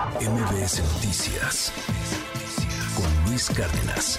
MBS 0.00 0.80
Noticias 0.94 1.70
con 2.96 3.28
Luis 3.28 3.50
Cárdenas. 3.50 4.18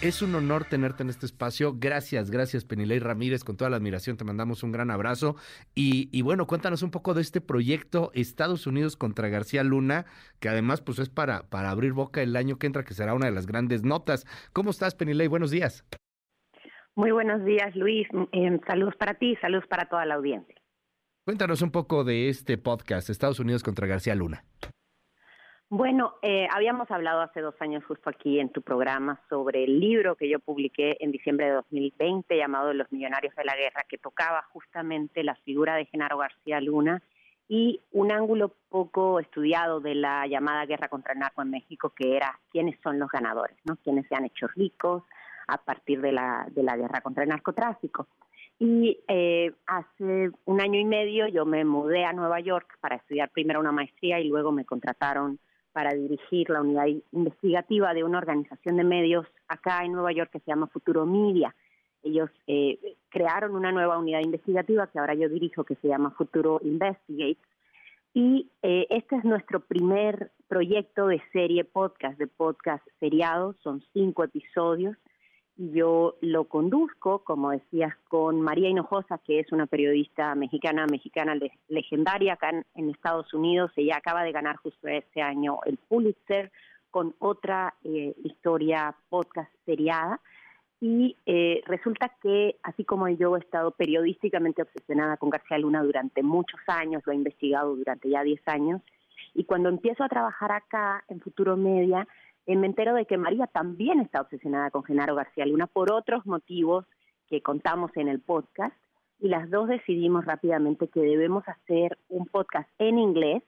Es 0.00 0.22
un 0.22 0.34
honor 0.34 0.64
tenerte 0.64 1.02
en 1.02 1.10
este 1.10 1.26
espacio. 1.26 1.74
Gracias, 1.78 2.30
gracias 2.30 2.64
Penilei 2.64 3.00
Ramírez, 3.00 3.44
con 3.44 3.58
toda 3.58 3.68
la 3.68 3.76
admiración 3.76 4.16
te 4.16 4.24
mandamos 4.24 4.62
un 4.62 4.72
gran 4.72 4.90
abrazo. 4.90 5.36
Y, 5.74 6.22
bueno, 6.22 6.46
cuéntanos 6.46 6.82
un 6.82 6.90
poco 6.90 7.12
de 7.12 7.20
este 7.20 7.42
proyecto 7.42 8.12
Estados 8.14 8.66
Unidos 8.66 8.96
contra 8.96 9.28
García 9.28 9.62
Luna, 9.62 10.06
que 10.40 10.48
además 10.48 10.80
pues 10.80 10.98
es 11.00 11.10
para, 11.10 11.42
para 11.50 11.70
abrir 11.70 11.92
boca 11.92 12.22
el 12.22 12.34
año 12.34 12.58
que 12.58 12.66
entra, 12.66 12.82
que 12.82 12.94
será 12.94 13.12
una 13.12 13.26
de 13.26 13.32
las 13.32 13.46
grandes 13.46 13.82
notas. 13.82 14.24
¿Cómo 14.54 14.70
estás 14.70 14.94
Penilei? 14.94 15.28
Buenos 15.28 15.50
días. 15.50 15.84
Muy 16.94 17.10
buenos 17.10 17.44
días 17.44 17.76
Luis, 17.76 18.08
eh, 18.32 18.58
saludos 18.66 18.96
para 18.96 19.14
ti, 19.14 19.36
saludos 19.42 19.66
para 19.68 19.84
toda 19.84 20.06
la 20.06 20.14
audiencia. 20.14 20.59
Cuéntanos 21.30 21.62
un 21.62 21.70
poco 21.70 22.02
de 22.02 22.28
este 22.28 22.58
podcast, 22.58 23.08
Estados 23.08 23.38
Unidos 23.38 23.62
contra 23.62 23.86
García 23.86 24.16
Luna. 24.16 24.42
Bueno, 25.68 26.14
eh, 26.22 26.48
habíamos 26.52 26.90
hablado 26.90 27.20
hace 27.20 27.40
dos 27.40 27.54
años 27.60 27.84
justo 27.84 28.10
aquí 28.10 28.40
en 28.40 28.48
tu 28.48 28.62
programa 28.62 29.20
sobre 29.28 29.62
el 29.62 29.78
libro 29.78 30.16
que 30.16 30.28
yo 30.28 30.40
publiqué 30.40 30.96
en 30.98 31.12
diciembre 31.12 31.46
de 31.46 31.52
2020 31.52 32.36
llamado 32.36 32.72
Los 32.74 32.90
Millonarios 32.90 33.32
de 33.36 33.44
la 33.44 33.54
Guerra, 33.54 33.84
que 33.88 33.96
tocaba 33.96 34.42
justamente 34.52 35.22
la 35.22 35.36
figura 35.36 35.76
de 35.76 35.86
Genaro 35.86 36.18
García 36.18 36.60
Luna 36.60 37.00
y 37.46 37.80
un 37.92 38.10
ángulo 38.10 38.56
poco 38.68 39.20
estudiado 39.20 39.78
de 39.78 39.94
la 39.94 40.26
llamada 40.26 40.66
guerra 40.66 40.88
contra 40.88 41.12
el 41.12 41.20
narco 41.20 41.42
en 41.42 41.50
México, 41.50 41.92
que 41.94 42.16
era 42.16 42.40
quiénes 42.50 42.76
son 42.82 42.98
los 42.98 43.08
ganadores, 43.08 43.56
¿no? 43.62 43.76
quiénes 43.76 44.04
se 44.08 44.16
han 44.16 44.24
hecho 44.24 44.48
ricos 44.48 45.04
a 45.46 45.58
partir 45.58 46.00
de 46.00 46.10
la, 46.10 46.48
de 46.50 46.64
la 46.64 46.76
guerra 46.76 47.02
contra 47.02 47.22
el 47.22 47.28
narcotráfico. 47.28 48.08
Y 48.62 48.98
eh, 49.08 49.54
hace 49.66 50.30
un 50.44 50.60
año 50.60 50.78
y 50.78 50.84
medio 50.84 51.26
yo 51.26 51.46
me 51.46 51.64
mudé 51.64 52.04
a 52.04 52.12
Nueva 52.12 52.40
York 52.40 52.76
para 52.82 52.96
estudiar 52.96 53.30
primero 53.30 53.58
una 53.58 53.72
maestría 53.72 54.20
y 54.20 54.28
luego 54.28 54.52
me 54.52 54.66
contrataron 54.66 55.38
para 55.72 55.94
dirigir 55.94 56.50
la 56.50 56.60
unidad 56.60 56.84
investigativa 57.12 57.94
de 57.94 58.04
una 58.04 58.18
organización 58.18 58.76
de 58.76 58.84
medios 58.84 59.26
acá 59.48 59.82
en 59.82 59.92
Nueva 59.92 60.12
York 60.12 60.30
que 60.30 60.40
se 60.40 60.50
llama 60.50 60.66
Futuro 60.66 61.06
Media. 61.06 61.54
Ellos 62.02 62.28
eh, 62.46 62.78
crearon 63.08 63.56
una 63.56 63.72
nueva 63.72 63.96
unidad 63.96 64.20
investigativa 64.20 64.88
que 64.88 64.98
ahora 64.98 65.14
yo 65.14 65.30
dirijo 65.30 65.64
que 65.64 65.76
se 65.76 65.88
llama 65.88 66.10
Futuro 66.10 66.60
Investigate. 66.62 67.40
Y 68.12 68.50
eh, 68.62 68.86
este 68.90 69.16
es 69.16 69.24
nuestro 69.24 69.60
primer 69.60 70.32
proyecto 70.48 71.06
de 71.06 71.22
serie 71.32 71.64
podcast, 71.64 72.18
de 72.18 72.26
podcast 72.26 72.86
seriado, 72.98 73.54
son 73.62 73.82
cinco 73.94 74.22
episodios 74.22 74.98
yo 75.60 76.16
lo 76.22 76.44
conduzco, 76.44 77.18
como 77.18 77.50
decías, 77.50 77.94
con 78.08 78.40
María 78.40 78.70
Hinojosa, 78.70 79.18
que 79.18 79.40
es 79.40 79.52
una 79.52 79.66
periodista 79.66 80.34
mexicana, 80.34 80.86
mexicana 80.90 81.38
legendaria 81.68 82.32
acá 82.32 82.50
en, 82.74 82.90
Estados 82.90 83.32
Unidos. 83.34 83.70
Ella 83.76 83.98
acaba 83.98 84.22
de 84.22 84.32
ganar 84.32 84.56
justo 84.56 84.88
este 84.88 85.20
año 85.20 85.58
el 85.66 85.76
Pulitzer 85.76 86.50
con 86.90 87.14
otra 87.18 87.74
eh, 87.84 88.14
historia 88.24 88.94
podcast 89.10 89.50
seriada. 89.66 90.20
Y 90.80 91.16
eh, 91.26 91.62
resulta 91.66 92.10
que, 92.22 92.56
así 92.62 92.84
como 92.84 93.06
yo 93.08 93.36
he 93.36 93.40
estado 93.40 93.72
periodísticamente 93.72 94.62
obsesionada 94.62 95.18
con 95.18 95.28
García 95.28 95.58
Luna 95.58 95.82
durante 95.82 96.22
muchos 96.22 96.60
años, 96.68 97.02
lo 97.04 97.12
he 97.12 97.16
investigado 97.16 97.76
durante 97.76 98.08
ya 98.08 98.22
10 98.22 98.40
años, 98.46 98.80
y 99.34 99.44
cuando 99.44 99.68
empiezo 99.68 100.02
a 100.02 100.08
trabajar 100.08 100.52
acá 100.52 101.04
en 101.08 101.20
Futuro 101.20 101.56
Media, 101.56 102.08
eh, 102.46 102.56
me 102.56 102.66
entero 102.66 102.94
de 102.94 103.06
que 103.06 103.18
María 103.18 103.46
también 103.46 104.00
está 104.00 104.20
obsesionada 104.20 104.70
con 104.70 104.84
Genaro 104.84 105.14
García 105.14 105.46
Luna 105.46 105.66
por 105.66 105.92
otros 105.92 106.26
motivos 106.26 106.86
que 107.28 107.42
contamos 107.42 107.90
en 107.96 108.08
el 108.08 108.20
podcast 108.20 108.74
y 109.20 109.28
las 109.28 109.50
dos 109.50 109.68
decidimos 109.68 110.24
rápidamente 110.24 110.88
que 110.88 111.00
debemos 111.00 111.46
hacer 111.46 111.98
un 112.08 112.26
podcast 112.26 112.68
en 112.78 112.98
inglés 112.98 113.42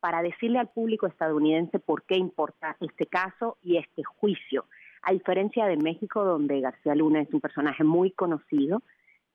para 0.00 0.22
decirle 0.22 0.58
al 0.58 0.68
público 0.68 1.06
estadounidense 1.06 1.78
por 1.78 2.02
qué 2.02 2.16
importa 2.16 2.76
este 2.80 3.06
caso 3.06 3.56
y 3.62 3.78
este 3.78 4.04
juicio. 4.04 4.66
A 5.02 5.12
diferencia 5.12 5.66
de 5.66 5.78
México, 5.78 6.24
donde 6.24 6.60
García 6.60 6.94
Luna 6.94 7.22
es 7.22 7.32
un 7.32 7.40
personaje 7.40 7.84
muy 7.84 8.10
conocido, 8.10 8.82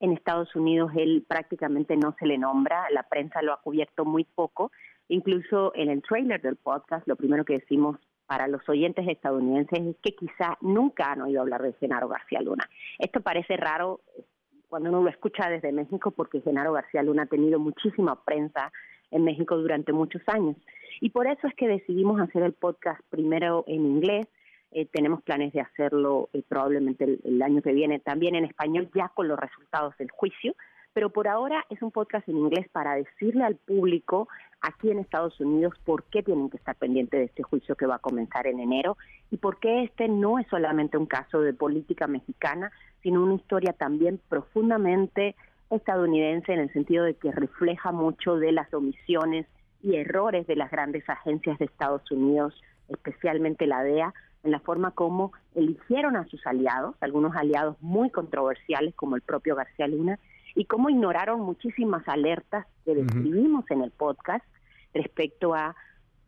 en 0.00 0.12
Estados 0.12 0.54
Unidos 0.56 0.92
él 0.96 1.24
prácticamente 1.28 1.96
no 1.96 2.14
se 2.18 2.26
le 2.26 2.38
nombra, 2.38 2.86
la 2.90 3.02
prensa 3.02 3.42
lo 3.42 3.52
ha 3.52 3.60
cubierto 3.60 4.04
muy 4.04 4.24
poco. 4.24 4.72
Incluso 5.08 5.72
en 5.74 5.90
el 5.90 6.02
trailer 6.02 6.40
del 6.40 6.56
podcast, 6.56 7.06
lo 7.06 7.16
primero 7.16 7.44
que 7.44 7.58
decimos 7.58 7.98
para 8.30 8.46
los 8.46 8.62
oyentes 8.68 9.08
estadounidenses 9.08 9.80
es 9.80 9.96
que 10.04 10.14
quizá 10.14 10.56
nunca 10.60 11.10
han 11.10 11.22
oído 11.22 11.40
hablar 11.40 11.62
de 11.62 11.72
Genaro 11.72 12.06
García 12.06 12.40
Luna. 12.40 12.70
Esto 13.00 13.22
parece 13.22 13.56
raro 13.56 14.02
eh, 14.16 14.22
cuando 14.68 14.88
uno 14.88 15.02
lo 15.02 15.10
escucha 15.10 15.50
desde 15.50 15.72
México 15.72 16.12
porque 16.12 16.40
Genaro 16.40 16.72
García 16.72 17.02
Luna 17.02 17.24
ha 17.24 17.26
tenido 17.26 17.58
muchísima 17.58 18.24
prensa 18.24 18.70
en 19.10 19.24
México 19.24 19.56
durante 19.56 19.92
muchos 19.92 20.22
años. 20.28 20.54
Y 21.00 21.10
por 21.10 21.26
eso 21.26 21.48
es 21.48 21.54
que 21.56 21.66
decidimos 21.66 22.20
hacer 22.20 22.44
el 22.44 22.52
podcast 22.52 23.00
primero 23.10 23.64
en 23.66 23.84
inglés. 23.84 24.28
Eh, 24.70 24.86
tenemos 24.86 25.22
planes 25.22 25.52
de 25.52 25.62
hacerlo 25.62 26.28
eh, 26.32 26.44
probablemente 26.46 27.18
el, 27.24 27.42
año 27.42 27.62
que 27.62 27.72
viene 27.72 27.98
también 27.98 28.36
en 28.36 28.44
español, 28.44 28.88
ya 28.94 29.08
con 29.08 29.26
los 29.26 29.40
resultados 29.40 29.98
del 29.98 30.12
juicio. 30.12 30.54
Pero 30.92 31.10
por 31.10 31.28
ahora 31.28 31.64
es 31.70 31.82
un 31.82 31.92
podcast 31.92 32.28
en 32.28 32.36
inglés 32.36 32.68
para 32.72 32.94
decirle 32.94 33.44
al 33.44 33.56
público 33.56 34.28
aquí 34.60 34.90
en 34.90 34.98
Estados 34.98 35.38
Unidos 35.40 35.74
por 35.84 36.04
qué 36.04 36.22
tienen 36.22 36.50
que 36.50 36.56
estar 36.56 36.74
pendientes 36.76 37.20
de 37.20 37.24
este 37.26 37.42
juicio 37.42 37.76
que 37.76 37.86
va 37.86 37.96
a 37.96 38.00
comenzar 38.00 38.46
en 38.46 38.58
enero 38.60 38.96
y 39.30 39.36
por 39.36 39.58
qué 39.58 39.84
este 39.84 40.08
no 40.08 40.38
es 40.38 40.46
solamente 40.48 40.98
un 40.98 41.06
caso 41.06 41.40
de 41.40 41.54
política 41.54 42.06
mexicana, 42.06 42.72
sino 43.02 43.22
una 43.22 43.34
historia 43.34 43.72
también 43.72 44.20
profundamente 44.28 45.36
estadounidense 45.70 46.52
en 46.52 46.60
el 46.60 46.72
sentido 46.72 47.04
de 47.04 47.14
que 47.14 47.30
refleja 47.30 47.92
mucho 47.92 48.36
de 48.36 48.52
las 48.52 48.72
omisiones 48.74 49.46
y 49.82 49.96
errores 49.96 50.46
de 50.46 50.56
las 50.56 50.70
grandes 50.70 51.08
agencias 51.08 51.58
de 51.58 51.66
Estados 51.66 52.10
Unidos, 52.10 52.60
especialmente 52.88 53.66
la 53.66 53.82
DEA, 53.82 54.12
en 54.42 54.50
la 54.50 54.60
forma 54.60 54.90
como 54.90 55.32
eligieron 55.54 56.16
a 56.16 56.24
sus 56.26 56.44
aliados, 56.46 56.96
algunos 57.00 57.36
aliados 57.36 57.76
muy 57.80 58.10
controversiales 58.10 58.94
como 58.94 59.16
el 59.16 59.22
propio 59.22 59.54
García 59.54 59.86
Luna, 59.86 60.18
y 60.54 60.64
cómo 60.64 60.90
ignoraron 60.90 61.40
muchísimas 61.40 62.06
alertas 62.08 62.66
que 62.84 62.94
describimos 62.94 63.64
en 63.70 63.82
el 63.82 63.90
podcast 63.90 64.44
respecto 64.92 65.54
a 65.54 65.76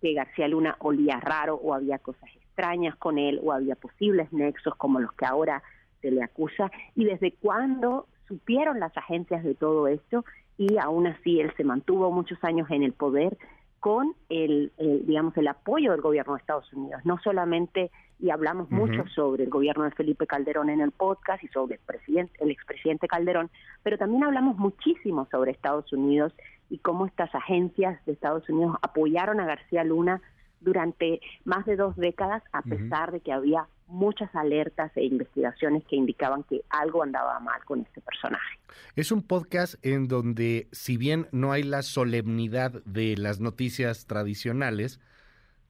que 0.00 0.14
García 0.14 0.48
Luna 0.48 0.76
olía 0.80 1.20
raro 1.20 1.54
o 1.56 1.74
había 1.74 1.98
cosas 1.98 2.28
extrañas 2.36 2.96
con 2.96 3.18
él 3.18 3.40
o 3.42 3.52
había 3.52 3.76
posibles 3.76 4.32
nexos 4.32 4.74
como 4.76 5.00
los 5.00 5.12
que 5.12 5.26
ahora 5.26 5.62
se 6.00 6.10
le 6.10 6.22
acusa 6.22 6.70
y 6.94 7.04
desde 7.04 7.32
cuándo 7.32 8.06
supieron 8.28 8.80
las 8.80 8.96
agencias 8.96 9.44
de 9.44 9.54
todo 9.54 9.86
esto 9.88 10.24
y 10.58 10.76
aún 10.78 11.06
así 11.06 11.40
él 11.40 11.52
se 11.56 11.64
mantuvo 11.64 12.10
muchos 12.10 12.42
años 12.44 12.70
en 12.70 12.82
el 12.82 12.92
poder 12.92 13.36
con 13.82 14.14
el, 14.28 14.70
digamos 14.78 15.36
el 15.36 15.48
apoyo 15.48 15.90
del 15.90 16.00
gobierno 16.00 16.34
de 16.34 16.38
Estados 16.38 16.72
Unidos, 16.72 17.02
no 17.04 17.18
solamente 17.18 17.90
y 18.20 18.30
hablamos 18.30 18.70
mucho 18.70 19.04
sobre 19.08 19.42
el 19.42 19.50
gobierno 19.50 19.82
de 19.82 19.90
Felipe 19.90 20.28
Calderón 20.28 20.70
en 20.70 20.80
el 20.80 20.92
podcast 20.92 21.42
y 21.42 21.48
sobre 21.48 21.74
el 21.74 21.80
presidente 21.84 22.32
el 22.38 22.52
expresidente 22.52 23.08
Calderón, 23.08 23.50
pero 23.82 23.98
también 23.98 24.22
hablamos 24.22 24.56
muchísimo 24.56 25.26
sobre 25.32 25.50
Estados 25.50 25.92
Unidos 25.92 26.32
y 26.70 26.78
cómo 26.78 27.06
estas 27.06 27.34
agencias 27.34 27.98
de 28.06 28.12
Estados 28.12 28.48
Unidos 28.48 28.76
apoyaron 28.82 29.40
a 29.40 29.46
García 29.46 29.82
Luna 29.82 30.22
durante 30.62 31.20
más 31.44 31.66
de 31.66 31.76
dos 31.76 31.96
décadas 31.96 32.42
a 32.52 32.62
pesar 32.62 33.12
de 33.12 33.20
que 33.20 33.32
había 33.32 33.66
muchas 33.86 34.34
alertas 34.34 34.90
e 34.96 35.04
investigaciones 35.04 35.84
que 35.84 35.96
indicaban 35.96 36.42
que 36.44 36.62
algo 36.70 37.02
andaba 37.02 37.38
mal 37.40 37.62
con 37.64 37.80
este 37.80 38.00
personaje. 38.00 38.58
Es 38.96 39.12
un 39.12 39.22
podcast 39.22 39.74
en 39.84 40.08
donde, 40.08 40.68
si 40.72 40.96
bien 40.96 41.28
no 41.30 41.52
hay 41.52 41.62
la 41.62 41.82
solemnidad 41.82 42.72
de 42.84 43.16
las 43.16 43.40
noticias 43.40 44.06
tradicionales, 44.06 44.98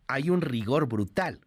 hay 0.06 0.30
un 0.30 0.40
rigor 0.40 0.86
brutal. 0.86 1.40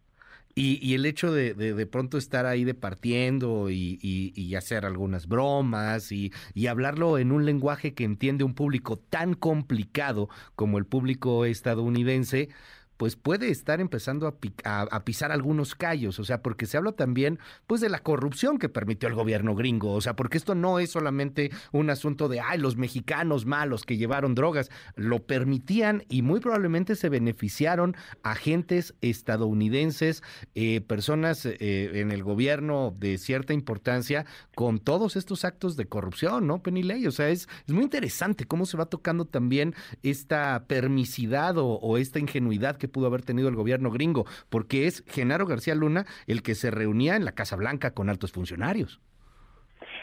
Y, 0.58 0.94
el 0.94 1.04
hecho 1.04 1.32
de, 1.32 1.52
de, 1.52 1.86
pronto 1.86 2.16
estar 2.16 2.46
ahí 2.46 2.64
departiendo 2.64 3.68
y, 3.68 3.98
y, 4.00 4.54
hacer 4.54 4.86
algunas 4.86 5.28
bromas 5.28 6.10
y, 6.12 6.32
y, 6.54 6.68
hablarlo 6.68 7.18
en 7.18 7.30
un 7.30 7.44
lenguaje 7.44 7.92
que 7.92 8.04
entiende 8.04 8.42
un 8.42 8.54
público 8.54 8.96
tan 8.96 9.34
complicado 9.34 10.30
como 10.54 10.78
el 10.78 10.86
público 10.86 11.44
estadounidense, 11.44 12.48
pues 12.96 13.16
puede 13.16 13.50
estar 13.50 13.80
empezando 13.80 14.26
a, 14.64 15.04
pisar 15.04 15.32
algunos 15.32 15.74
callos, 15.74 16.18
o 16.18 16.24
sea, 16.24 16.42
porque 16.42 16.66
se 16.66 16.76
habla 16.76 16.92
también 16.92 17.38
pues 17.66 17.80
de 17.80 17.88
la 17.88 17.98
corrupción 17.98 18.58
que 18.58 18.68
permitió 18.68 19.08
el 19.08 19.14
gobierno 19.14 19.54
gringo, 19.54 19.92
o 19.92 20.00
sea, 20.00 20.16
porque 20.16 20.38
esto 20.38 20.54
no 20.54 20.78
es 20.78 20.90
solamente 20.90 21.50
un 21.72 21.90
asunto 21.90 22.28
de, 22.28 22.40
ay, 22.40 22.58
los 22.58 22.76
mexicanos 22.76 23.46
malos 23.46 23.84
que 23.84 23.96
llevaron 23.96 24.34
drogas, 24.34 24.70
lo 24.94 25.24
permitían 25.26 26.04
y 26.08 26.22
muy 26.22 26.40
probablemente 26.40 26.96
se 26.96 27.08
beneficiaron 27.08 27.96
agentes 28.22 28.94
estadounidenses, 29.00 30.22
eh, 30.54 30.80
personas 30.80 31.46
eh, 31.46 32.00
en 32.00 32.10
el 32.10 32.22
gobierno 32.22 32.94
de 32.98 33.18
cierta 33.18 33.52
importancia 33.52 34.26
con 34.54 34.78
todos 34.78 35.16
estos 35.16 35.44
actos 35.44 35.76
de 35.76 35.86
corrupción, 35.86 36.46
¿no, 36.46 36.62
Penilei? 36.62 37.06
O 37.06 37.12
sea, 37.12 37.28
es, 37.28 37.48
es 37.66 37.74
muy 37.74 37.84
interesante 37.84 38.46
cómo 38.46 38.66
se 38.66 38.76
va 38.76 38.86
tocando 38.86 39.26
también 39.26 39.74
esta 40.02 40.64
permisidad 40.66 41.58
o, 41.58 41.66
o 41.66 41.98
esta 41.98 42.18
ingenuidad 42.18 42.76
que 42.76 42.85
pudo 42.88 43.06
haber 43.06 43.22
tenido 43.22 43.48
el 43.48 43.56
gobierno 43.56 43.90
gringo, 43.90 44.24
porque 44.50 44.86
es 44.86 45.04
Genaro 45.08 45.46
García 45.46 45.74
Luna 45.74 46.06
el 46.26 46.42
que 46.42 46.54
se 46.54 46.70
reunía 46.70 47.16
en 47.16 47.24
la 47.24 47.32
Casa 47.32 47.56
Blanca 47.56 47.92
con 47.92 48.08
altos 48.08 48.32
funcionarios. 48.32 49.00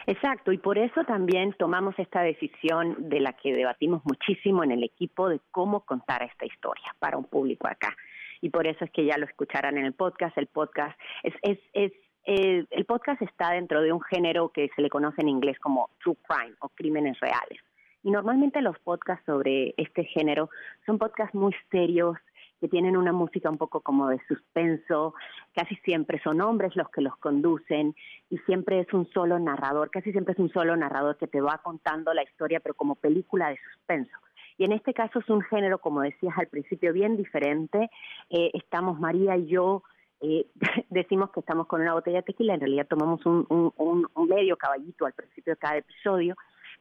Exacto, 0.05 0.51
y 0.51 0.57
por 0.57 0.77
eso 0.77 1.03
también 1.05 1.53
tomamos 1.57 1.97
esta 1.97 2.21
decisión 2.21 3.09
de 3.09 3.21
la 3.21 3.33
que 3.33 3.53
debatimos 3.53 4.01
muchísimo 4.03 4.63
en 4.63 4.71
el 4.71 4.83
equipo 4.83 5.29
de 5.29 5.39
cómo 5.51 5.81
contar 5.81 6.23
esta 6.23 6.45
historia 6.45 6.93
para 6.99 7.17
un 7.17 7.25
público 7.25 7.67
acá. 7.67 7.95
Y 8.41 8.49
por 8.49 8.67
eso 8.67 8.83
es 8.83 8.91
que 8.91 9.05
ya 9.05 9.17
lo 9.17 9.25
escucharán 9.25 9.77
en 9.77 9.85
el 9.85 9.93
podcast. 9.93 10.37
El 10.37 10.47
podcast 10.47 10.99
es, 11.23 11.33
es, 11.41 11.59
es 11.71 11.93
eh, 12.25 12.65
el 12.69 12.85
podcast 12.85 13.21
está 13.21 13.51
dentro 13.51 13.81
de 13.81 13.91
un 13.91 14.01
género 14.01 14.49
que 14.49 14.69
se 14.75 14.81
le 14.81 14.89
conoce 14.89 15.21
en 15.21 15.29
inglés 15.29 15.57
como 15.59 15.89
true 16.01 16.17
crime 16.27 16.55
o 16.59 16.69
crímenes 16.69 17.19
reales. 17.19 17.59
Y 18.03 18.11
normalmente 18.11 18.61
los 18.61 18.77
podcasts 18.79 19.25
sobre 19.25 19.73
este 19.77 20.03
género 20.05 20.49
son 20.85 20.97
podcasts 20.97 21.33
muy 21.33 21.55
serios, 21.71 22.17
que 22.63 22.69
tienen 22.69 22.95
una 22.95 23.11
música 23.11 23.49
un 23.49 23.57
poco 23.57 23.81
como 23.81 24.07
de 24.07 24.21
suspenso, 24.25 25.13
casi 25.53 25.75
siempre 25.83 26.21
son 26.23 26.39
hombres 26.39 26.73
los 26.77 26.89
que 26.91 27.01
los 27.01 27.17
conducen 27.17 27.93
y 28.29 28.37
siempre 28.45 28.79
es 28.79 28.93
un 28.93 29.05
solo 29.11 29.37
narrador, 29.37 29.91
casi 29.91 30.13
siempre 30.13 30.31
es 30.31 30.39
un 30.39 30.49
solo 30.49 30.73
narrador 30.77 31.17
que 31.17 31.27
te 31.27 31.41
va 31.41 31.59
contando 31.61 32.13
la 32.13 32.23
historia, 32.23 32.61
pero 32.61 32.73
como 32.73 32.95
película 32.95 33.49
de 33.49 33.57
suspenso. 33.69 34.17
Y 34.57 34.63
en 34.63 34.71
este 34.71 34.93
caso 34.93 35.19
es 35.19 35.29
un 35.29 35.41
género, 35.41 35.79
como 35.79 36.03
decías 36.03 36.37
al 36.37 36.47
principio, 36.47 36.93
bien 36.93 37.17
diferente. 37.17 37.89
Eh, 38.29 38.51
estamos 38.53 38.97
María 38.97 39.35
y 39.35 39.47
yo, 39.47 39.83
eh, 40.21 40.47
decimos 40.89 41.31
que 41.31 41.41
estamos 41.41 41.67
con 41.67 41.81
una 41.81 41.95
botella 41.95 42.19
de 42.19 42.23
tequila, 42.23 42.53
en 42.53 42.61
realidad 42.61 42.87
tomamos 42.89 43.25
un, 43.25 43.45
un, 43.49 44.07
un 44.15 44.27
medio 44.29 44.55
caballito 44.55 45.05
al 45.05 45.11
principio 45.11 45.51
de 45.51 45.59
cada 45.59 45.75
episodio, 45.75 46.37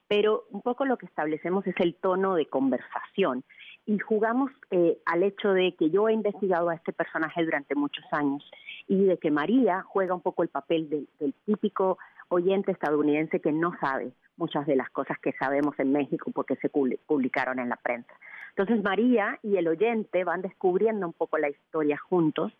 pero 0.07 0.45
un 0.51 0.63
poco 0.63 0.85
lo 0.85 0.97
que 0.97 1.07
establecemos 1.07 1.67
es 1.67 1.75
el 1.81 1.97
tono 1.97 2.37
de 2.37 2.47
conversación 2.47 3.43
y 3.87 3.99
jugamos 3.99 4.51
eh, 4.71 4.99
al 5.07 5.23
hecho 5.23 5.53
de 5.53 5.75
que 5.75 5.91
yo 5.91 6.09
he 6.09 6.13
investigado 6.13 6.69
a 6.69 6.75
este 6.75 6.93
personaje 6.93 7.45
durante 7.45 7.75
muchos 7.75 8.05
años 8.13 8.49
y 8.87 9.05
de 9.05 9.19
que 9.19 9.31
María 9.31 9.83
juega 9.83 10.15
un 10.15 10.21
poco 10.21 10.43
el 10.43 10.49
papel 10.49 10.89
del 10.89 11.35
típico 11.45 11.99
oyente 12.29 12.73
estadounidense 12.73 13.41
que 13.41 13.53
no 13.53 13.77
sabe 13.81 14.13
muchas 14.37 14.67
de 14.67 14.77
las 14.77 14.89
cosas 14.91 15.19
que 15.19 15.33
sabemos 15.33 15.79
en 15.79 15.93
México 15.93 16.31
porque 16.33 16.57
se 16.57 16.69
publicaron 16.69 17.59
en 17.59 17.69
la 17.69 17.77
prensa. 17.77 18.13
Entonces 18.51 18.83
María 18.83 19.39
y 19.43 19.57
el 19.57 19.69
oyente 19.69 20.25
van 20.25 20.43
descubriendo 20.43 21.07
un 21.07 21.13
poco 21.13 21.39
la 21.39 21.51
historia 21.51 21.99
juntos 21.99 22.53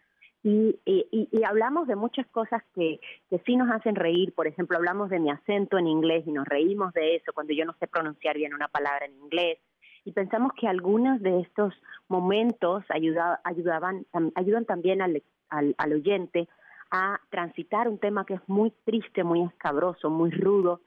y, 0.45 0.81
y, 0.85 1.45
hablamos 1.45 1.87
de 1.87 1.95
muchas 1.95 2.27
cosas 2.27 2.65
que, 2.75 2.99
que 3.31 3.39
sí 3.47 3.55
nos 3.55 3.71
hacen 3.71 3.95
reír. 3.95 4.35
Por 4.35 4.49
ejemplo, 4.49 4.77
hablamos 4.77 5.09
de 5.09 5.21
mi 5.21 5.31
acento 5.31 5.79
en 5.79 5.87
inglés 5.87 6.25
y 6.27 6.33
nos 6.33 6.49
reímos 6.49 6.93
de 6.95 7.15
eso 7.15 7.33
cuando 7.33 7.53
yo 7.53 7.65
no 7.65 7.75
sé 7.79 7.87
pronunciar 7.87 8.37
bien 8.37 8.53
una 8.53 8.67
palabra 8.67 9.07
en 9.07 9.15
inglés 9.15 9.59
y 10.05 10.13
pensamos 10.13 10.53
que 10.59 10.69
algunos 10.69 11.21
de 11.23 11.41
estos 11.41 11.75
momentos 12.09 12.85
ayudaban, 12.89 14.07
ayudan 14.35 14.65
también 14.65 15.01
al, 15.03 15.23
al, 15.49 15.93
oyente 15.93 16.49
a 16.91 17.21
transitar 17.31 17.89
un 17.89 17.99
tema 17.99 18.27
que 18.27 18.35
es 18.35 18.41
muy 18.49 18.73
triste, 18.85 19.25
muy 19.25 19.43
escabroso, 19.43 20.11
muy 20.11 20.31
rudo, 20.31 20.81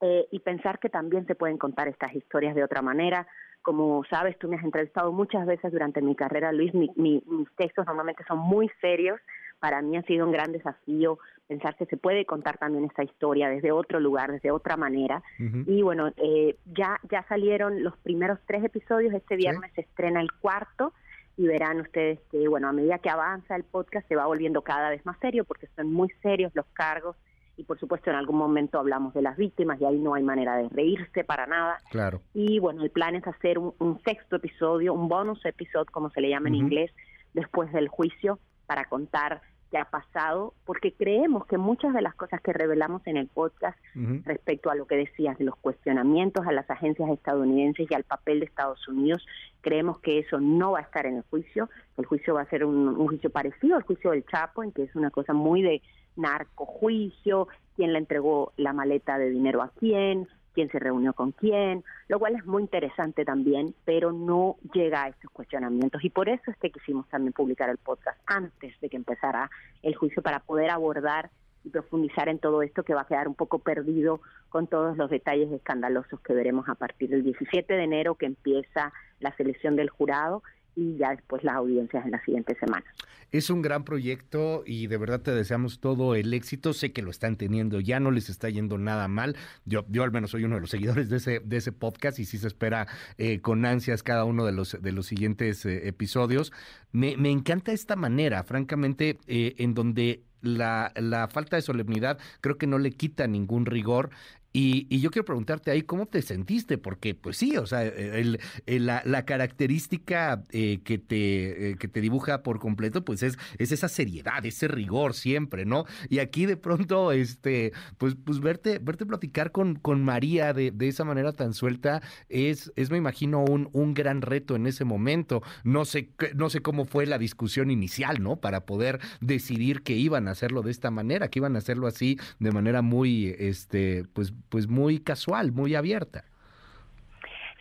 eh, 0.00 0.26
y 0.30 0.40
pensar 0.40 0.78
que 0.78 0.88
también 0.88 1.26
se 1.26 1.34
pueden 1.34 1.58
contar 1.58 1.86
estas 1.88 2.14
historias 2.14 2.54
de 2.54 2.64
otra 2.64 2.82
manera. 2.82 3.26
Como 3.62 4.02
sabes, 4.10 4.36
tú 4.38 4.48
me 4.48 4.56
has 4.56 4.64
entrevistado 4.64 5.12
muchas 5.12 5.46
veces 5.46 5.70
durante 5.70 6.02
mi 6.02 6.16
carrera, 6.16 6.50
Luis, 6.50 6.72
mis 6.74 7.22
textos 7.56 7.86
normalmente 7.86 8.24
son 8.26 8.38
muy 8.38 8.68
serios, 8.80 9.20
para 9.62 9.80
mí 9.80 9.96
ha 9.96 10.02
sido 10.02 10.26
un 10.26 10.32
gran 10.32 10.50
desafío 10.50 11.20
pensar 11.46 11.76
que 11.76 11.86
se 11.86 11.96
puede 11.96 12.26
contar 12.26 12.58
también 12.58 12.84
esta 12.84 13.04
historia 13.04 13.48
desde 13.48 13.70
otro 13.70 14.00
lugar, 14.00 14.32
desde 14.32 14.50
otra 14.50 14.76
manera. 14.76 15.22
Y 15.38 15.82
bueno, 15.82 16.10
eh, 16.16 16.56
ya, 16.74 16.98
ya 17.08 17.24
salieron 17.28 17.84
los 17.84 17.96
primeros 17.98 18.40
tres 18.44 18.64
episodios, 18.64 19.14
este 19.14 19.36
viernes 19.36 19.70
se 19.76 19.82
estrena 19.82 20.20
el 20.20 20.32
cuarto 20.32 20.92
y 21.36 21.46
verán 21.46 21.80
ustedes 21.80 22.18
que, 22.32 22.48
bueno, 22.48 22.68
a 22.68 22.72
medida 22.72 22.98
que 22.98 23.08
avanza 23.08 23.54
el 23.54 23.62
podcast 23.62 24.08
se 24.08 24.16
va 24.16 24.26
volviendo 24.26 24.62
cada 24.62 24.90
vez 24.90 25.06
más 25.06 25.16
serio 25.20 25.44
porque 25.44 25.68
son 25.76 25.92
muy 25.92 26.08
serios 26.22 26.50
los 26.56 26.66
cargos 26.72 27.16
y 27.56 27.62
por 27.62 27.78
supuesto 27.78 28.10
en 28.10 28.16
algún 28.16 28.38
momento 28.38 28.80
hablamos 28.80 29.14
de 29.14 29.22
las 29.22 29.36
víctimas 29.36 29.80
y 29.80 29.84
ahí 29.84 29.98
no 30.00 30.14
hay 30.14 30.24
manera 30.24 30.56
de 30.56 30.68
reírse 30.70 31.22
para 31.22 31.46
nada. 31.46 31.78
Claro. 31.92 32.20
Y 32.34 32.58
bueno, 32.58 32.82
el 32.82 32.90
plan 32.90 33.14
es 33.14 33.24
hacer 33.28 33.60
un, 33.60 34.00
sexto 34.04 34.36
episodio, 34.36 34.92
un 34.92 35.08
bonus 35.08 35.44
episode 35.44 35.86
como 35.92 36.10
se 36.10 36.20
le 36.20 36.30
llama 36.30 36.48
en 36.48 36.56
inglés, 36.56 36.90
después 37.32 37.72
del 37.72 37.86
juicio 37.86 38.40
para 38.66 38.86
contar 38.86 39.42
que 39.72 39.78
ha 39.78 39.86
pasado, 39.86 40.52
porque 40.66 40.92
creemos 40.92 41.46
que 41.46 41.56
muchas 41.56 41.94
de 41.94 42.02
las 42.02 42.14
cosas 42.14 42.42
que 42.42 42.52
revelamos 42.52 43.00
en 43.06 43.16
el 43.16 43.26
podcast 43.26 43.78
respecto 44.24 44.70
a 44.70 44.74
lo 44.74 44.86
que 44.86 44.96
decías 44.96 45.38
de 45.38 45.46
los 45.46 45.56
cuestionamientos 45.56 46.46
a 46.46 46.52
las 46.52 46.70
agencias 46.70 47.08
estadounidenses 47.08 47.90
y 47.90 47.94
al 47.94 48.04
papel 48.04 48.40
de 48.40 48.44
Estados 48.44 48.86
Unidos, 48.86 49.26
creemos 49.62 49.98
que 50.00 50.18
eso 50.18 50.40
no 50.40 50.72
va 50.72 50.80
a 50.80 50.82
estar 50.82 51.06
en 51.06 51.16
el 51.16 51.22
juicio, 51.22 51.70
el 51.96 52.04
juicio 52.04 52.34
va 52.34 52.42
a 52.42 52.50
ser 52.50 52.66
un, 52.66 52.86
un 52.86 53.06
juicio 53.08 53.30
parecido 53.30 53.76
al 53.76 53.82
juicio 53.82 54.10
del 54.10 54.26
Chapo, 54.26 54.62
en 54.62 54.72
que 54.72 54.82
es 54.82 54.94
una 54.94 55.10
cosa 55.10 55.32
muy 55.32 55.62
de 55.62 55.80
narcojuicio, 56.16 57.48
quién 57.74 57.94
le 57.94 57.98
entregó 57.98 58.52
la 58.58 58.74
maleta 58.74 59.16
de 59.16 59.30
dinero 59.30 59.62
a 59.62 59.70
quién, 59.70 60.28
quién 60.54 60.70
se 60.70 60.78
reunió 60.78 61.12
con 61.12 61.32
quién, 61.32 61.84
lo 62.08 62.18
cual 62.18 62.36
es 62.36 62.46
muy 62.46 62.62
interesante 62.62 63.24
también, 63.24 63.74
pero 63.84 64.12
no 64.12 64.56
llega 64.72 65.04
a 65.04 65.08
esos 65.08 65.30
cuestionamientos. 65.30 66.04
Y 66.04 66.10
por 66.10 66.28
eso 66.28 66.50
es 66.50 66.56
que 66.58 66.70
quisimos 66.70 67.08
también 67.08 67.32
publicar 67.32 67.68
el 67.70 67.78
podcast 67.78 68.18
antes 68.26 68.78
de 68.80 68.88
que 68.88 68.96
empezara 68.96 69.50
el 69.82 69.94
juicio 69.94 70.22
para 70.22 70.40
poder 70.40 70.70
abordar 70.70 71.30
y 71.64 71.70
profundizar 71.70 72.28
en 72.28 72.38
todo 72.38 72.62
esto 72.62 72.82
que 72.82 72.94
va 72.94 73.02
a 73.02 73.06
quedar 73.06 73.28
un 73.28 73.34
poco 73.34 73.60
perdido 73.60 74.20
con 74.48 74.66
todos 74.66 74.96
los 74.96 75.10
detalles 75.10 75.50
escandalosos 75.52 76.20
que 76.20 76.34
veremos 76.34 76.68
a 76.68 76.74
partir 76.74 77.10
del 77.10 77.22
17 77.22 77.72
de 77.72 77.84
enero 77.84 78.16
que 78.16 78.26
empieza 78.26 78.92
la 79.20 79.34
selección 79.36 79.76
del 79.76 79.88
jurado 79.88 80.42
y 80.74 80.96
ya 80.96 81.10
después 81.10 81.44
las 81.44 81.56
audiencias 81.56 82.04
en 82.04 82.12
las 82.12 82.22
siguientes 82.24 82.56
semanas. 82.58 82.88
Es 83.30 83.48
un 83.48 83.62
gran 83.62 83.84
proyecto 83.84 84.62
y 84.66 84.88
de 84.88 84.98
verdad 84.98 85.22
te 85.22 85.30
deseamos 85.30 85.80
todo 85.80 86.14
el 86.14 86.34
éxito. 86.34 86.74
Sé 86.74 86.92
que 86.92 87.00
lo 87.00 87.10
están 87.10 87.36
teniendo 87.36 87.80
ya, 87.80 87.98
no 87.98 88.10
les 88.10 88.28
está 88.28 88.50
yendo 88.50 88.76
nada 88.76 89.08
mal. 89.08 89.36
Yo, 89.64 89.86
yo 89.88 90.02
al 90.02 90.12
menos 90.12 90.32
soy 90.32 90.44
uno 90.44 90.56
de 90.56 90.60
los 90.60 90.70
seguidores 90.70 91.08
de 91.08 91.16
ese, 91.16 91.40
de 91.40 91.56
ese 91.56 91.72
podcast 91.72 92.18
y 92.18 92.26
sí 92.26 92.36
se 92.36 92.46
espera 92.46 92.86
eh, 93.16 93.40
con 93.40 93.64
ansias 93.64 94.02
cada 94.02 94.24
uno 94.24 94.44
de 94.44 94.52
los, 94.52 94.76
de 94.80 94.92
los 94.92 95.06
siguientes 95.06 95.64
eh, 95.64 95.88
episodios. 95.88 96.52
Me, 96.92 97.16
me, 97.16 97.30
encanta 97.30 97.72
esta 97.72 97.96
manera, 97.96 98.42
francamente, 98.44 99.18
eh, 99.26 99.54
en 99.56 99.72
donde 99.72 100.24
la, 100.42 100.92
la, 100.96 101.28
falta 101.28 101.56
de 101.56 101.62
solemnidad 101.62 102.18
creo 102.42 102.58
que 102.58 102.66
no 102.66 102.78
le 102.78 102.90
quita 102.92 103.26
ningún 103.26 103.64
rigor 103.64 104.10
y, 104.52 105.00
yo 105.00 105.10
quiero 105.10 105.24
preguntarte 105.24 105.70
ahí, 105.70 105.82
¿cómo 105.82 106.06
te 106.06 106.20
sentiste? 106.20 106.78
Porque, 106.78 107.14
pues 107.14 107.36
sí, 107.36 107.56
o 107.56 107.66
sea, 107.66 107.82
el, 107.84 108.38
la, 108.66 109.24
característica 109.24 110.42
eh, 110.50 110.80
que, 110.84 110.98
te, 110.98 111.70
eh, 111.70 111.76
que 111.76 111.88
te 111.88 112.00
dibuja 112.00 112.42
por 112.42 112.58
completo, 112.58 113.04
pues 113.04 113.22
es, 113.22 113.38
es 113.58 113.72
esa 113.72 113.88
seriedad, 113.88 114.44
ese 114.44 114.68
rigor 114.68 115.14
siempre, 115.14 115.64
¿no? 115.64 115.86
Y 116.08 116.18
aquí 116.18 116.46
de 116.46 116.56
pronto, 116.56 117.12
este, 117.12 117.72
pues, 117.98 118.14
pues 118.22 118.40
verte, 118.40 118.78
verte 118.78 119.06
platicar 119.06 119.52
con, 119.52 119.76
con 119.76 120.04
María 120.04 120.52
de, 120.52 120.70
de 120.70 120.88
esa 120.88 121.04
manera 121.04 121.32
tan 121.32 121.54
suelta 121.54 122.02
es, 122.28 122.72
es 122.76 122.90
me 122.90 122.98
imagino, 122.98 123.44
un, 123.44 123.70
un 123.72 123.94
gran 123.94 124.20
reto 124.20 124.54
en 124.56 124.66
ese 124.66 124.84
momento. 124.84 125.42
No 125.64 125.84
sé, 125.84 126.10
no 126.34 126.50
sé 126.50 126.60
cómo 126.60 126.84
fue 126.84 127.06
la 127.06 127.18
discusión 127.18 127.70
inicial, 127.70 128.22
¿no? 128.22 128.36
Para 128.36 128.66
poder 128.66 129.00
decidir 129.20 129.82
que 129.82 129.94
iban 129.94 130.28
a 130.28 130.32
hacerlo 130.32 130.62
de 130.62 130.70
esta 130.70 130.90
manera, 130.90 131.28
que 131.28 131.38
iban 131.38 131.56
a 131.56 131.58
hacerlo 131.58 131.86
así 131.86 132.18
de 132.38 132.52
manera 132.52 132.82
muy, 132.82 133.34
este, 133.38 134.04
pues 134.12 134.34
pues 134.48 134.68
muy 134.68 134.98
casual, 135.00 135.52
muy 135.52 135.74
abierta. 135.74 136.24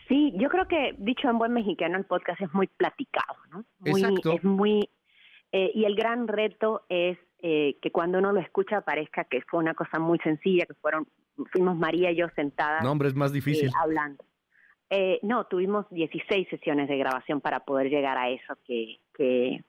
Sí, 0.07 0.33
yo 0.35 0.49
creo 0.49 0.67
que 0.67 0.93
dicho 0.97 1.29
en 1.29 1.37
buen 1.37 1.53
mexicano 1.53 1.97
el 1.97 2.05
podcast 2.05 2.41
es 2.41 2.53
muy 2.53 2.67
platicado, 2.67 3.37
¿no? 3.51 3.63
Muy, 3.79 4.01
Exacto. 4.01 4.33
Es 4.33 4.43
muy 4.43 4.89
eh, 5.51 5.71
y 5.73 5.85
el 5.85 5.95
gran 5.95 6.27
reto 6.27 6.85
es 6.89 7.17
eh, 7.39 7.77
que 7.81 7.91
cuando 7.91 8.19
uno 8.19 8.31
lo 8.31 8.39
escucha 8.39 8.81
parezca 8.81 9.25
que 9.25 9.41
fue 9.41 9.59
una 9.59 9.73
cosa 9.73 9.99
muy 9.99 10.19
sencilla, 10.19 10.65
que 10.65 10.73
fueron 10.75 11.07
fuimos 11.51 11.75
María 11.75 12.11
y 12.11 12.17
yo 12.17 12.27
sentadas. 12.35 12.83
No, 12.83 12.91
hombre, 12.91 13.07
es 13.07 13.15
más 13.15 13.33
difícil. 13.33 13.69
Eh, 13.69 13.71
hablando. 13.81 14.23
no, 15.23 15.45
tuvimos 15.45 15.85
16 15.89 16.47
sesiones 16.49 16.87
de 16.87 16.97
grabación 16.97 17.41
para 17.41 17.61
poder 17.61 17.89
llegar 17.89 18.17
a 18.17 18.29
eso 18.29 18.55
que, 18.65 18.99
que, 19.13 19.63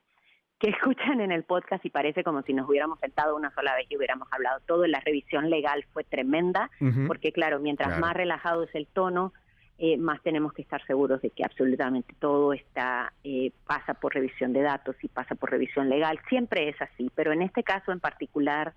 que 0.63 0.69
escuchan 0.69 1.19
en 1.19 1.33
el 1.33 1.43
podcast 1.43 1.83
y 1.83 1.89
parece 1.89 2.23
como 2.23 2.41
si 2.43 2.53
nos 2.53 2.69
hubiéramos 2.69 2.97
sentado 2.99 3.35
una 3.35 3.53
sola 3.53 3.75
vez 3.75 3.85
y 3.89 3.97
hubiéramos 3.97 4.29
hablado 4.31 4.61
todo. 4.65 4.87
La 4.87 5.01
revisión 5.01 5.49
legal 5.49 5.85
fue 5.91 6.05
tremenda, 6.05 6.71
porque 7.05 7.33
claro, 7.33 7.59
mientras 7.59 7.99
más 7.99 8.13
relajado 8.13 8.63
es 8.63 8.73
el 8.73 8.87
tono, 8.87 9.33
eh, 9.77 9.97
más 9.97 10.21
tenemos 10.21 10.53
que 10.53 10.61
estar 10.61 10.81
seguros 10.85 11.21
de 11.21 11.31
que 11.31 11.43
absolutamente 11.43 12.15
todo 12.17 12.53
está 12.53 13.11
eh, 13.25 13.51
pasa 13.67 13.95
por 13.95 14.13
revisión 14.13 14.53
de 14.53 14.61
datos 14.61 14.95
y 15.01 15.09
pasa 15.09 15.35
por 15.35 15.51
revisión 15.51 15.89
legal. 15.89 16.17
Siempre 16.29 16.69
es 16.69 16.81
así, 16.81 17.11
pero 17.13 17.33
en 17.33 17.41
este 17.41 17.63
caso 17.63 17.91
en 17.91 17.99
particular 17.99 18.73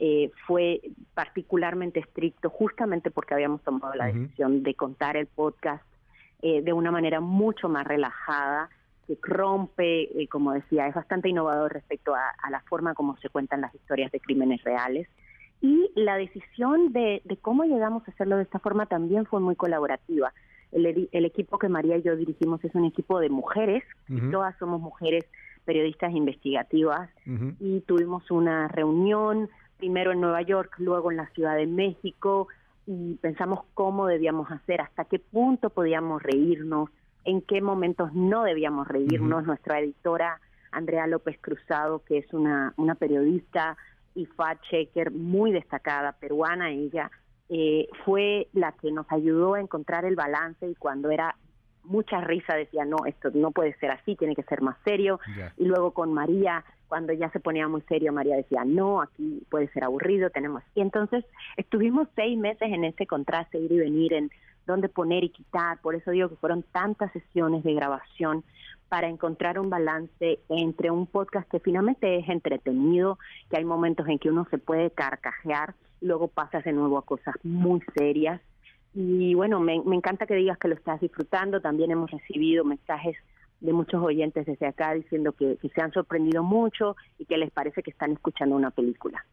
eh, 0.00 0.32
fue 0.44 0.80
particularmente 1.14 2.00
estricto 2.00 2.50
justamente 2.50 3.12
porque 3.12 3.34
habíamos 3.34 3.62
tomado 3.62 3.94
la 3.94 4.06
decisión 4.06 4.64
de 4.64 4.74
contar 4.74 5.16
el 5.16 5.28
podcast 5.28 5.84
de 6.40 6.72
una 6.72 6.92
manera 6.92 7.20
mucho 7.20 7.68
más 7.68 7.84
relajada 7.84 8.70
que 9.08 9.18
rompe, 9.22 10.22
eh, 10.22 10.28
como 10.28 10.52
decía, 10.52 10.86
es 10.86 10.94
bastante 10.94 11.30
innovador 11.30 11.72
respecto 11.72 12.14
a, 12.14 12.50
la 12.50 12.60
forma 12.60 12.94
como 12.94 13.16
se 13.16 13.30
cuentan 13.30 13.62
las 13.62 13.74
historias 13.74 14.12
de 14.12 14.20
crímenes 14.20 14.62
reales. 14.62 15.08
Y 15.60 15.90
la 15.96 16.16
decisión 16.16 16.92
de, 16.92 17.22
cómo 17.40 17.64
llegamos 17.64 18.06
a 18.06 18.10
hacerlo 18.10 18.36
de 18.36 18.42
esta 18.42 18.58
forma 18.58 18.86
también 18.86 19.26
fue 19.26 19.40
muy 19.40 19.56
colaborativa. 19.56 20.32
El, 20.70 21.24
equipo 21.24 21.58
que 21.58 21.68
María 21.68 21.96
y 21.96 22.02
yo 22.02 22.14
dirigimos 22.14 22.62
es 22.62 22.74
un 22.74 22.84
equipo 22.84 23.18
de 23.18 23.30
mujeres, 23.30 23.82
todas 24.30 24.54
somos 24.58 24.80
mujeres 24.80 25.24
periodistas 25.64 26.14
investigativas, 26.14 27.08
y 27.58 27.80
tuvimos 27.80 28.30
una 28.30 28.68
reunión 28.68 29.48
primero 29.78 30.12
en 30.12 30.20
Nueva 30.20 30.42
York, 30.42 30.74
luego 30.78 31.10
en 31.10 31.16
la 31.16 31.28
Ciudad 31.30 31.56
de 31.56 31.66
México, 31.66 32.48
y 32.86 33.14
pensamos 33.14 33.60
cómo 33.74 34.06
debíamos 34.06 34.50
hacer, 34.50 34.82
hasta 34.82 35.06
qué 35.06 35.18
punto 35.18 35.70
podíamos 35.70 36.22
reírnos, 36.22 36.90
en 37.24 37.42
qué 37.42 37.60
momentos 37.60 38.12
no 38.14 38.44
debíamos 38.44 38.88
reírnos. 38.88 39.44
Nuestra 39.44 39.80
editora 39.80 40.40
Andrea 40.72 41.06
López 41.06 41.38
Cruzado, 41.40 42.02
que 42.04 42.18
es 42.18 42.32
una, 42.32 42.74
una 42.76 42.94
periodista 42.94 43.76
y 44.14 44.26
fact-checker 44.26 45.10
muy 45.10 45.52
destacada, 45.52 46.12
peruana 46.12 46.70
ella, 46.70 47.10
eh, 47.48 47.88
fue 48.04 48.48
la 48.52 48.72
que 48.72 48.92
nos 48.92 49.10
ayudó 49.10 49.54
a 49.54 49.60
encontrar 49.60 50.04
el 50.04 50.16
balance 50.16 50.68
y 50.68 50.74
cuando 50.74 51.10
era 51.10 51.34
mucha 51.84 52.20
risa 52.20 52.54
decía, 52.54 52.84
no, 52.84 53.06
esto 53.06 53.30
no 53.32 53.50
puede 53.50 53.74
ser 53.78 53.90
así, 53.90 54.14
tiene 54.14 54.36
que 54.36 54.42
ser 54.42 54.60
más 54.60 54.76
serio. 54.84 55.18
Y 55.56 55.64
luego 55.64 55.92
con 55.92 56.12
María, 56.12 56.64
cuando 56.86 57.14
ya 57.14 57.30
se 57.30 57.40
ponía 57.40 57.66
muy 57.66 57.80
serio, 57.82 58.12
María 58.12 58.36
decía, 58.36 58.64
no, 58.64 59.00
aquí 59.00 59.42
puede 59.48 59.68
ser 59.68 59.84
aburrido, 59.84 60.28
tenemos... 60.28 60.62
Y 60.74 60.82
entonces 60.82 61.24
estuvimos 61.56 62.06
seis 62.14 62.38
meses 62.38 62.70
en 62.70 62.84
ese 62.84 63.06
contraste, 63.06 63.58
ir 63.58 63.72
y 63.72 63.78
venir, 63.78 64.12
en 64.12 64.30
dónde 64.68 64.88
poner 64.88 65.24
y 65.24 65.30
quitar. 65.30 65.80
Por 65.80 65.96
eso 65.96 66.12
digo 66.12 66.28
que 66.28 66.36
fueron 66.36 66.62
tantas 66.62 67.10
sesiones 67.12 67.64
de 67.64 67.74
grabación 67.74 68.44
para 68.88 69.08
encontrar 69.08 69.58
un 69.58 69.68
balance 69.68 70.38
entre 70.48 70.90
un 70.90 71.06
podcast 71.06 71.50
que 71.50 71.58
finalmente 71.58 72.18
es 72.18 72.28
entretenido, 72.28 73.18
que 73.50 73.58
hay 73.58 73.64
momentos 73.64 74.06
en 74.08 74.18
que 74.18 74.30
uno 74.30 74.46
se 74.50 74.58
puede 74.58 74.90
carcajear, 74.90 75.74
luego 76.00 76.28
pasas 76.28 76.64
de 76.64 76.72
nuevo 76.72 76.98
a 76.98 77.04
cosas 77.04 77.34
muy 77.42 77.82
serias. 77.96 78.40
Y 78.94 79.34
bueno, 79.34 79.60
me, 79.60 79.82
me 79.84 79.96
encanta 79.96 80.26
que 80.26 80.34
digas 80.34 80.58
que 80.58 80.68
lo 80.68 80.74
estás 80.74 81.00
disfrutando. 81.00 81.60
También 81.60 81.90
hemos 81.90 82.10
recibido 82.10 82.64
mensajes 82.64 83.16
de 83.60 83.72
muchos 83.72 84.02
oyentes 84.02 84.46
desde 84.46 84.66
acá 84.66 84.94
diciendo 84.94 85.32
que, 85.32 85.58
se 85.74 85.80
han 85.80 85.92
sorprendido 85.92 86.42
mucho 86.42 86.96
y 87.18 87.24
que 87.24 87.36
les 87.36 87.50
parece 87.50 87.82
que 87.82 87.90
están 87.90 88.12
escuchando 88.12 88.54
una 88.54 88.70
película. 88.70 89.24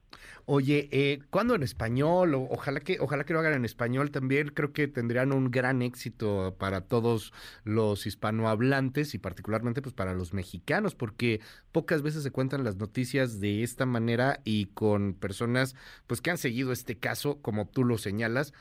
Oye, 0.46 0.89
eh, 0.91 1.20
¿cuándo 1.29 1.55
en 1.55 1.63
español? 1.63 2.36
ojalá 2.36 2.79
que 2.79 3.00
ojalá 3.00 3.24
que 3.24 3.34
lo 3.34 3.39
hagan 3.39 3.53
en 3.53 3.65
español 3.65 4.12
también. 4.12 4.50
Creo 4.50 4.74
que 4.74 4.88
tendrían 4.88 5.32
un 5.32 5.51
gran 5.51 5.82
éxito 5.82 6.55
para 6.58 6.82
todos 6.82 7.34
los 7.63 8.05
hispanohablantes 8.05 9.13
y 9.13 9.20
particularmente 9.20 9.82
pues 9.82 9.94
para 9.94 10.13
los 10.13 10.34
mexicanos, 10.34 10.96
porque 10.96 11.41
pocas 11.72 12.01
veces 12.01 12.24
se 12.24 12.32
cuentan 12.32 12.63
las 12.63 12.77
noticias 12.77 13.39
de 13.39 13.63
esta 13.63 13.86
manera 13.86 14.39
y 14.44 14.65
con 14.67 15.13
personas 15.13 15.75
pues 16.08 16.22
que 16.22 16.32
han 16.32 16.38
seguido 16.38 16.72
este 16.72 16.98
caso, 16.98 17.41
como 17.41 17.67
tú 17.67 17.84
lo 17.84 17.98
señalas, 17.98 18.53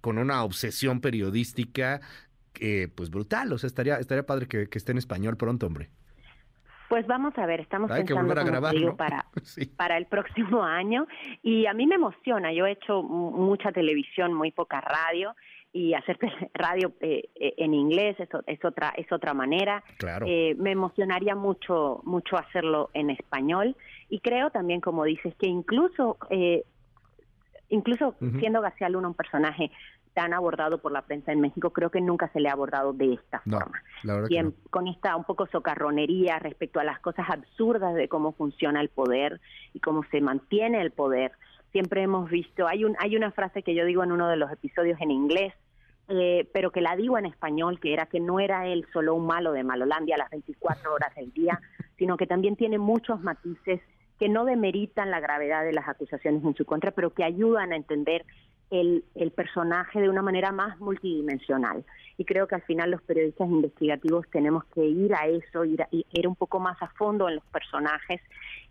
con 0.00 0.18
una 0.18 0.44
obsesión 0.44 1.00
periodística 1.00 2.00
pues 2.94 3.10
brutal. 3.10 3.52
O 3.52 3.58
sea, 3.58 3.68
estaría, 3.68 3.96
estaría 3.96 4.24
padre 4.24 4.46
que, 4.48 4.68
esté 4.72 4.92
en 4.92 4.98
español 4.98 5.36
pronto, 5.36 5.66
hombre. 5.66 5.90
Pues 6.88 7.06
vamos 7.06 7.36
a 7.36 7.46
ver, 7.46 7.60
estamos 7.60 7.90
pensando 7.90 8.96
para, 8.96 9.26
para 9.76 9.98
el 9.98 10.06
próximo 10.06 10.62
año 10.62 11.06
y 11.42 11.66
a 11.66 11.74
mí 11.74 11.84
me 11.84 11.96
emociona, 11.96 12.52
yo 12.52 12.64
he 12.64 12.72
hecho 12.72 13.02
mucha 13.02 13.72
televisión, 13.72 14.32
muy 14.32 14.52
poca 14.52 14.80
radio 14.80 15.34
y 15.76 15.92
hacer 15.92 16.18
radio 16.54 16.94
eh, 17.00 17.28
eh, 17.34 17.54
en 17.58 17.74
inglés 17.74 18.16
es, 18.18 18.30
es, 18.46 18.64
otra 18.64 18.94
es 18.96 19.10
otra 19.12 19.34
manera. 19.34 19.84
Claro. 19.98 20.26
Eh, 20.26 20.56
me 20.58 20.70
emocionaría 20.70 21.34
mucho 21.34 22.00
mucho 22.04 22.38
hacerlo 22.38 22.88
en 22.94 23.10
español 23.10 23.76
y 24.08 24.20
creo 24.20 24.50
también, 24.50 24.80
como 24.80 25.04
dices, 25.04 25.34
que 25.38 25.46
incluso 25.46 26.16
incluso 27.68 28.14
siendo 28.38 28.62
García 28.62 28.88
Luna 28.88 29.08
un 29.08 29.14
personaje 29.14 29.70
tan 30.16 30.32
abordado 30.32 30.78
por 30.78 30.92
la 30.92 31.02
prensa 31.02 31.30
en 31.30 31.42
México, 31.42 31.74
creo 31.74 31.90
que 31.90 32.00
nunca 32.00 32.28
se 32.32 32.40
le 32.40 32.48
ha 32.48 32.52
abordado 32.52 32.94
de 32.94 33.12
esta 33.12 33.40
forma. 33.40 33.82
y 34.30 34.40
con 34.70 34.88
esta 34.88 35.14
un 35.14 35.24
poco 35.24 35.46
socarronería 35.48 36.38
respecto 36.38 36.80
a 36.80 36.84
las 36.84 37.00
cosas 37.00 37.26
absurdas 37.28 37.94
de 37.94 38.08
cómo 38.08 38.32
funciona 38.32 38.80
el 38.80 38.88
poder 38.88 39.42
y 39.74 39.80
cómo 39.80 40.04
se 40.10 40.22
mantiene 40.22 40.80
el 40.80 40.90
poder. 40.90 41.32
Siempre 41.70 42.02
hemos 42.02 42.30
visto, 42.30 42.66
hay, 42.66 42.86
un, 42.86 42.96
hay 42.98 43.14
una 43.14 43.30
frase 43.30 43.62
que 43.62 43.74
yo 43.74 43.84
digo 43.84 44.02
en 44.04 44.10
uno 44.10 44.26
de 44.28 44.38
los 44.38 44.50
episodios 44.50 44.98
en 45.02 45.10
inglés, 45.10 45.52
eh, 46.08 46.48
pero 46.54 46.70
que 46.70 46.80
la 46.80 46.96
digo 46.96 47.18
en 47.18 47.26
español, 47.26 47.78
que 47.78 47.92
era 47.92 48.06
que 48.06 48.18
no 48.18 48.40
era 48.40 48.66
él 48.66 48.86
solo 48.94 49.14
un 49.14 49.26
malo 49.26 49.52
de 49.52 49.64
Malolandia 49.64 50.14
a 50.14 50.18
las 50.18 50.30
24 50.30 50.94
horas 50.94 51.14
del 51.14 51.30
día, 51.34 51.60
sino 51.98 52.16
que 52.16 52.26
también 52.26 52.56
tiene 52.56 52.78
muchos 52.78 53.20
matices 53.20 53.82
que 54.18 54.30
no 54.30 54.46
demeritan 54.46 55.10
la 55.10 55.20
gravedad 55.20 55.62
de 55.62 55.74
las 55.74 55.86
acusaciones 55.86 56.42
en 56.42 56.54
su 56.54 56.64
contra, 56.64 56.90
pero 56.92 57.12
que 57.12 57.22
ayudan 57.22 57.74
a 57.74 57.76
entender 57.76 58.24
el, 58.70 59.04
el, 59.14 59.30
personaje 59.30 60.00
de 60.00 60.08
una 60.08 60.22
manera 60.22 60.52
más 60.52 60.78
multidimensional. 60.80 61.84
Y 62.18 62.24
creo 62.24 62.46
que 62.46 62.56
al 62.56 62.62
final 62.62 62.90
los 62.90 63.02
periodistas 63.02 63.48
investigativos 63.48 64.26
tenemos 64.30 64.64
que 64.66 64.84
ir 64.84 65.14
a 65.14 65.26
eso, 65.26 65.64
ir, 65.64 65.82
a, 65.82 65.88
ir 65.90 66.28
un 66.28 66.36
poco 66.36 66.58
más 66.58 66.80
a 66.82 66.88
fondo 66.88 67.28
en 67.28 67.36
los 67.36 67.44
personajes 67.46 68.20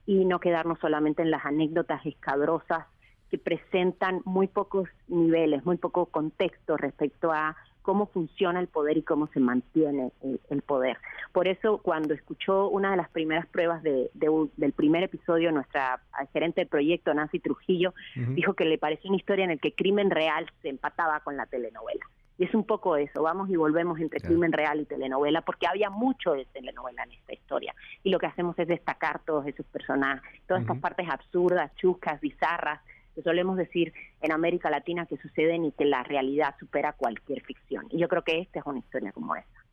y 0.06 0.26
no 0.26 0.40
quedarnos 0.40 0.80
solamente 0.80 1.22
en 1.22 1.32
las 1.32 1.46
anécdotas 1.46 2.06
escabrosas 2.06 2.86
que 3.30 3.38
presentan 3.38 4.22
muy 4.26 4.48
pocos 4.48 4.90
niveles, 5.08 5.66
muy 5.66 5.78
poco 5.78 6.08
contexto 6.08 6.78
respecto 6.78 7.32
a 7.32 7.56
cómo 7.86 8.08
funciona 8.08 8.60
el 8.60 8.68
poder 8.68 8.98
y 8.98 9.04
cómo 9.04 9.28
se 9.28 9.40
mantiene 9.40 10.12
el, 10.50 10.62
poder. 10.64 10.98
Por 11.32 11.48
eso, 11.48 11.78
cuando 11.78 12.16
escuchó 12.16 12.68
una 12.68 12.90
de 12.90 12.98
las 12.98 13.10
primeras 13.10 13.46
pruebas 13.46 13.84
de, 13.84 14.10
del 14.14 14.72
primer 14.74 15.04
episodio, 15.04 15.52
nuestra 15.52 16.02
gerente 16.34 16.62
de 16.62 16.66
proyecto, 16.66 17.14
Nancy 17.14 17.40
Trujillo, 17.40 17.94
dijo 18.16 18.56
que 18.56 18.66
le 18.66 18.80
pareció 18.80 19.10
una 19.12 19.18
historia 19.18 19.44
en 19.44 19.52
la 19.52 19.58
que 19.58 19.74
crimen 19.74 20.10
real 20.10 20.50
se 20.64 20.70
empataba 20.70 21.20
con 21.20 21.38
la 21.38 21.46
telenovela. 21.46 22.04
Y 22.40 22.46
es 22.46 22.56
un 22.56 22.66
poco 22.66 22.98
eso, 22.98 23.22
vamos 23.22 23.52
y 23.52 23.56
volvemos 23.56 24.00
entre 24.00 24.20
crimen 24.20 24.52
real 24.52 24.82
y 24.82 24.86
telenovela, 24.86 25.42
porque 25.42 25.68
había 25.68 25.92
mucho 25.92 26.34
de 26.34 26.46
telenovela 26.46 27.04
en 27.04 27.12
esta 27.12 27.34
historia. 27.34 27.76
Y 28.04 28.10
lo 28.10 28.18
que 28.18 28.26
hacemos 28.26 28.58
es 28.58 28.68
destacar 28.68 29.20
todos 29.20 29.46
esos 29.46 29.66
personajes, 29.68 30.42
todas 30.48 30.64
estas 30.64 30.80
partes 30.80 31.08
absurdas, 31.08 31.74
chuscas, 31.76 32.20
bizarras, 32.20 32.82
que 33.16 33.22
solemos 33.22 33.58
decir 33.58 33.94
en 34.22 34.32
América 34.32 34.70
Latina 34.70 35.06
que 35.06 35.18
suceden 35.18 35.66
y 35.66 35.72
que 35.72 35.86
la 35.86 36.04
realidad 36.04 36.56
supera 36.60 36.94
cualquier 36.94 37.42
ficción. 37.42 37.88
Y 37.90 37.98
yo 37.98 38.08
creo 38.08 38.24
que 38.24 38.40
esta 38.40 38.60
es 38.60 38.66
una 38.66 38.80
historia 38.80 39.12
como 39.12 39.36
esa. 39.36 39.65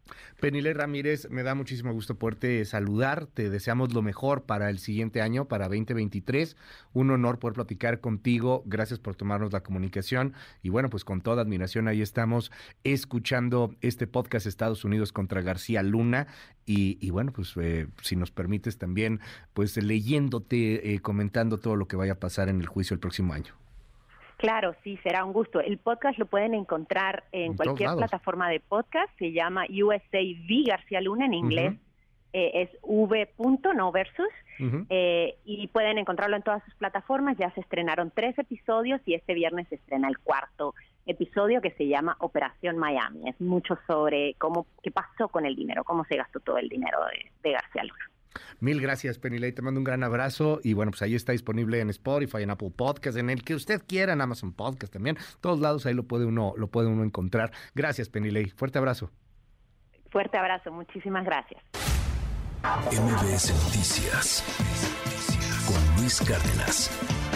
Penile 0.42 0.74
Ramírez, 0.74 1.30
me 1.30 1.44
da 1.44 1.54
muchísimo 1.54 1.92
gusto 1.92 2.16
poderte 2.16 2.64
saludar. 2.64 3.26
Te 3.26 3.48
deseamos 3.48 3.94
lo 3.94 4.02
mejor 4.02 4.42
para 4.42 4.70
el 4.70 4.80
siguiente 4.80 5.22
año, 5.22 5.46
para 5.46 5.68
2023. 5.68 6.56
Un 6.92 7.10
honor 7.12 7.38
poder 7.38 7.54
platicar 7.54 8.00
contigo. 8.00 8.64
Gracias 8.66 8.98
por 8.98 9.14
tomarnos 9.14 9.52
la 9.52 9.62
comunicación. 9.62 10.34
Y 10.60 10.70
bueno, 10.70 10.90
pues 10.90 11.04
con 11.04 11.20
toda 11.20 11.42
admiración 11.42 11.86
ahí 11.86 12.02
estamos 12.02 12.50
escuchando 12.82 13.76
este 13.82 14.08
podcast 14.08 14.46
Estados 14.46 14.84
Unidos 14.84 15.12
contra 15.12 15.42
García 15.42 15.84
Luna. 15.84 16.26
Y, 16.66 17.10
bueno, 17.10 17.32
pues 17.32 17.52
eh, 17.60 17.86
si 18.02 18.16
nos 18.16 18.32
permites 18.32 18.78
también, 18.78 19.20
pues 19.52 19.76
leyéndote, 19.76 20.94
eh, 20.94 21.00
comentando 21.00 21.58
todo 21.58 21.76
lo 21.76 21.86
que 21.86 21.94
vaya 21.94 22.14
a 22.14 22.20
pasar 22.20 22.48
en 22.48 22.60
el 22.60 22.66
juicio 22.66 22.94
el 22.94 23.00
próximo 23.00 23.32
año. 23.32 23.61
Claro, 24.42 24.74
sí, 24.82 24.98
será 25.04 25.24
un 25.24 25.32
gusto. 25.32 25.60
El 25.60 25.78
podcast 25.78 26.18
lo 26.18 26.26
pueden 26.26 26.52
encontrar 26.54 27.22
en, 27.30 27.54
cualquier 27.54 27.94
plataforma 27.94 28.50
de 28.50 28.58
podcast. 28.58 29.08
Se 29.16 29.30
llama 29.30 29.66
USA 29.70 30.18
V 30.18 30.64
García 30.66 31.00
Luna 31.00 31.26
en 31.26 31.34
inglés. 31.34 31.74
Eh, 32.32 32.50
es 32.62 32.70
v. 32.82 33.28
no 33.76 33.92
versus. 33.92 34.26
Eh, 34.90 35.36
y 35.44 35.68
pueden 35.68 35.98
encontrarlo 35.98 36.34
en 36.34 36.42
todas 36.42 36.60
sus 36.64 36.74
plataformas. 36.74 37.36
Ya 37.38 37.52
se 37.52 37.60
estrenaron 37.60 38.10
tres 38.12 38.36
episodios 38.36 39.00
y 39.06 39.14
este 39.14 39.34
viernes 39.34 39.68
se 39.68 39.76
estrena 39.76 40.08
el 40.08 40.18
cuarto 40.18 40.74
episodio 41.06 41.60
que 41.60 41.70
se 41.70 41.86
llama 41.86 42.16
Operación 42.18 42.78
Miami. 42.78 43.28
Es 43.28 43.40
mucho 43.40 43.78
sobre 43.86 44.34
cómo 44.38 44.66
qué 44.82 44.90
pasó 44.90 45.28
con 45.28 45.46
el 45.46 45.54
dinero, 45.54 45.84
cómo 45.84 46.04
se 46.06 46.16
gastó 46.16 46.40
todo 46.40 46.58
el 46.58 46.68
dinero 46.68 46.98
de 47.44 47.52
García 47.52 47.84
Luna. 47.84 48.11
Mil 48.60 48.80
gracias, 48.80 49.18
Penilei. 49.18 49.52
Te 49.52 49.62
mando 49.62 49.80
un 49.80 49.84
gran 49.84 50.02
abrazo. 50.02 50.60
Y 50.62 50.74
bueno, 50.74 50.90
pues 50.90 51.02
ahí 51.02 51.14
está 51.14 51.32
disponible 51.32 51.80
en 51.80 51.90
Spotify, 51.90 52.42
en 52.42 52.50
Apple 52.50 52.72
Podcast, 52.74 53.16
en 53.18 53.30
el 53.30 53.42
que 53.42 53.54
usted 53.54 53.82
quiera, 53.86 54.12
en 54.12 54.20
Amazon 54.20 54.52
Podcast 54.52 54.92
también. 54.92 55.16
Todos 55.40 55.60
lados 55.60 55.86
ahí 55.86 55.94
lo 55.94 56.04
puede 56.04 56.26
uno, 56.26 56.54
lo 56.56 56.68
puede 56.68 56.88
uno 56.88 57.04
encontrar. 57.04 57.52
Gracias, 57.74 58.08
Penilei. 58.08 58.50
Fuerte 58.50 58.78
abrazo. 58.78 59.10
Fuerte 60.10 60.36
abrazo, 60.36 60.70
muchísimas 60.70 61.24
gracias. 61.24 61.62
MBS 62.62 63.50
Noticias 63.64 64.44
con 65.66 66.00
Luis 66.00 66.20
Cárdenas. 66.20 67.31